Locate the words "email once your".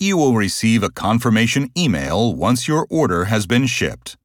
1.76-2.86